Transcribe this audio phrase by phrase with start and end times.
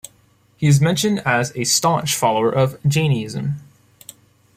[0.57, 3.57] He is mentioned as a staunch follower of Jainism.